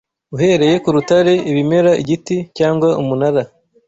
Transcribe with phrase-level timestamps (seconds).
[0.35, 3.41] uhereye ku rutare, ibimera, igiti, cyangwa umunara.